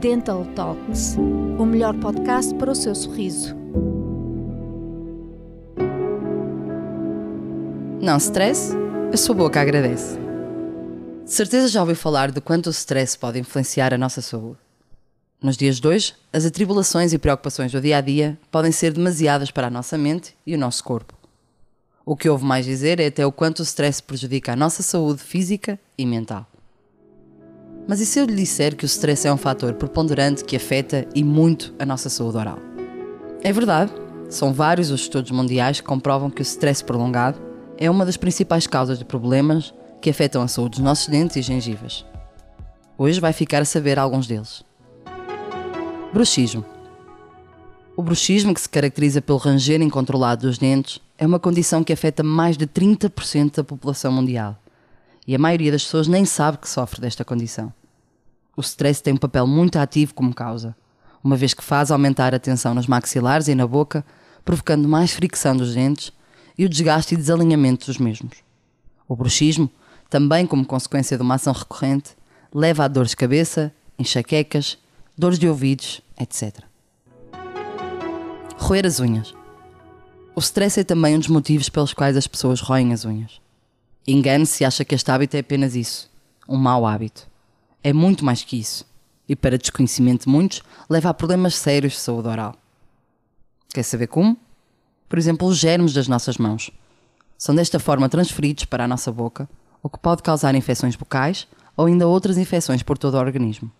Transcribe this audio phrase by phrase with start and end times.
[0.00, 1.16] Dental Talks,
[1.58, 3.56] o melhor podcast para o seu sorriso.
[8.00, 8.72] Não stress,
[9.12, 10.16] a sua boca agradece.
[11.24, 14.60] De certeza já ouviu falar de quanto o stress pode influenciar a nossa saúde.
[15.42, 19.50] Nos dias de hoje, as atribulações e preocupações do dia a dia podem ser demasiadas
[19.50, 21.12] para a nossa mente e o nosso corpo.
[22.06, 25.20] O que houve mais dizer é até o quanto o stress prejudica a nossa saúde
[25.20, 26.46] física e mental.
[27.88, 31.08] Mas e se eu lhe disser que o stress é um fator preponderante que afeta
[31.14, 32.58] e muito a nossa saúde oral?
[33.42, 33.90] É verdade,
[34.28, 37.40] são vários os estudos mundiais que comprovam que o stress prolongado
[37.78, 39.72] é uma das principais causas de problemas
[40.02, 42.04] que afetam a saúde dos nossos dentes e gengivas.
[42.98, 44.62] Hoje vai ficar a saber alguns deles.
[46.12, 46.66] Bruxismo.
[47.96, 52.22] O bruxismo, que se caracteriza pelo ranger incontrolado dos dentes, é uma condição que afeta
[52.22, 54.58] mais de 30% da população mundial.
[55.26, 57.72] E a maioria das pessoas nem sabe que sofre desta condição.
[58.58, 60.74] O stress tem um papel muito ativo como causa,
[61.22, 64.04] uma vez que faz aumentar a tensão nos maxilares e na boca,
[64.44, 66.12] provocando mais fricção dos dentes
[66.58, 68.38] e o desgaste e desalinhamento dos mesmos.
[69.06, 69.70] O bruxismo,
[70.10, 72.16] também como consequência de uma ação recorrente,
[72.52, 74.76] leva a dores de cabeça, enxaquecas,
[75.16, 76.64] dores de ouvidos, etc.
[78.56, 79.32] Roer as unhas.
[80.34, 83.40] O stress é também um dos motivos pelos quais as pessoas roem as unhas.
[84.04, 86.10] Engane-se se acha que este hábito é apenas isso,
[86.48, 87.28] um mau hábito
[87.82, 88.86] é muito mais que isso.
[89.28, 92.54] E para desconhecimento de muitos, leva a problemas sérios de saúde oral.
[93.72, 94.36] Quer saber como?
[95.08, 96.70] Por exemplo, os germes das nossas mãos.
[97.36, 99.48] São desta forma transferidos para a nossa boca,
[99.82, 103.70] o que pode causar infecções bucais ou ainda outras infecções por todo o organismo.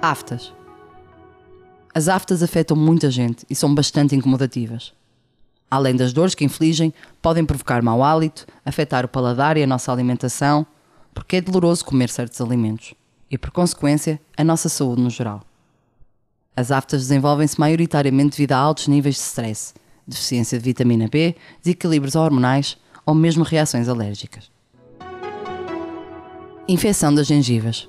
[0.00, 0.52] Aftas.
[1.94, 4.92] As aftas afetam muita gente e são bastante incomodativas.
[5.70, 9.90] Além das dores que infligem, podem provocar mau hálito, afetar o paladar e a nossa
[9.90, 10.66] alimentação,
[11.14, 12.94] porque é doloroso comer certos alimentos
[13.30, 15.42] e, por consequência, a nossa saúde no geral.
[16.56, 19.74] As aftas desenvolvem-se maioritariamente devido a altos níveis de stress,
[20.06, 24.50] deficiência de vitamina B, desequilíbrios hormonais ou mesmo reações alérgicas.
[26.68, 27.88] Infecção das gengivas.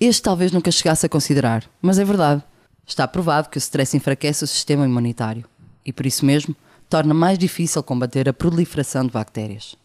[0.00, 2.42] Este talvez nunca chegasse a considerar, mas é verdade.
[2.86, 5.44] Está provado que o stress enfraquece o sistema imunitário
[5.84, 6.54] e, por isso mesmo,
[6.88, 9.76] torna mais difícil combater a proliferação de bactérias.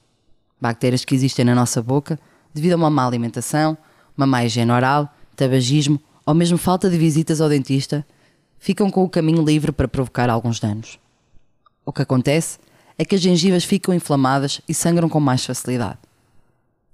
[0.60, 2.20] Bactérias que existem na nossa boca
[2.54, 3.78] devido a uma má alimentação,
[4.18, 8.06] uma má higiene oral, tabagismo ou mesmo falta de visitas ao dentista,
[8.60, 11.00] ficam com o caminho livre para provocar alguns danos.
[11.86, 12.60] O que acontece
[12.98, 15.98] é que as gengivas ficam inflamadas e sangram com mais facilidade.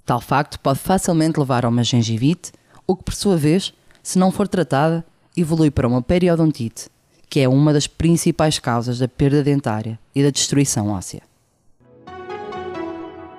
[0.05, 2.51] Tal facto pode facilmente levar a uma gengivite,
[2.85, 3.73] o que, por sua vez,
[4.03, 5.03] se não for tratada,
[5.35, 6.89] evolui para uma periodontite,
[7.27, 11.23] que é uma das principais causas da perda dentária e da destruição óssea.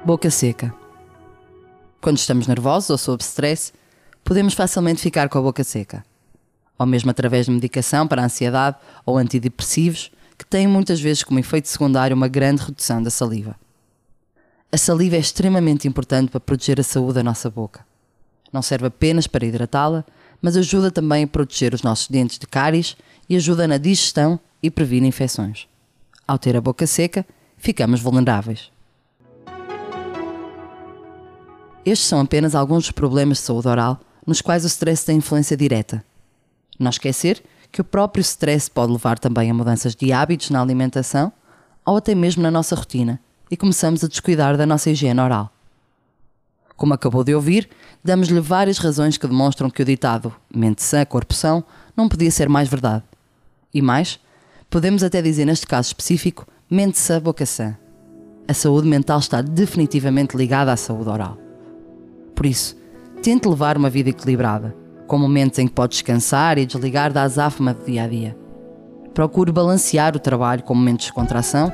[0.05, 0.86] Boca seca.
[2.07, 3.73] Quando estamos nervosos ou sob stress,
[4.23, 6.05] podemos facilmente ficar com a boca seca.
[6.79, 11.41] Ou mesmo através de medicação para a ansiedade ou antidepressivos, que têm muitas vezes como
[11.41, 13.57] efeito secundário uma grande redução da saliva.
[14.71, 17.85] A saliva é extremamente importante para proteger a saúde da nossa boca.
[18.53, 20.05] Não serve apenas para hidratá-la,
[20.41, 22.97] mas ajuda também a proteger os nossos dentes de cáries
[23.29, 25.67] e ajuda na digestão e previne infecções.
[26.25, 27.27] Ao ter a boca seca,
[27.59, 28.71] ficamos vulneráveis.
[31.87, 35.57] Estes são apenas alguns dos problemas de saúde oral nos quais o stress tem influência
[35.57, 36.05] direta.
[36.81, 41.33] Não esquecer que o próprio stress pode levar também a mudanças de hábitos na alimentação
[41.85, 45.53] ou até mesmo na nossa rotina e começamos a descuidar da nossa higiene oral.
[46.77, 47.71] Como acabou de ouvir,
[48.03, 51.63] damos-lhe várias razões que demonstram que o ditado mente sã, corpo são
[51.97, 53.05] não podia ser mais verdade.
[53.73, 54.19] E mais,
[54.69, 57.77] podemos até dizer neste caso específico, mente sã, boca sã.
[58.49, 61.46] A saúde mental está definitivamente ligada à saúde oral.
[62.37, 62.77] Por isso,
[63.23, 64.77] tente levar uma vida equilibrada,
[65.07, 68.37] com momentos em que pode descansar e desligar da azáfama do dia a dia.
[69.15, 71.73] Procure balancear o trabalho com momentos de contração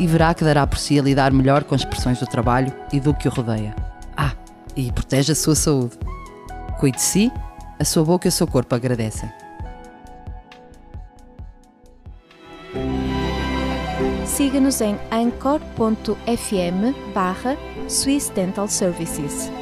[0.00, 2.98] e verá que dará por si a lidar melhor com as pressões do trabalho e
[2.98, 3.76] do que o rodeia.
[4.16, 4.32] Ah,
[4.76, 5.96] e proteja a sua saúde.
[6.80, 7.32] Cuide de si,
[7.78, 9.30] a sua boca e o seu corpo agradecem.
[14.26, 15.62] Siga-nos em anchor.fm
[17.14, 17.56] barra
[17.86, 19.61] Swiss Dental Services.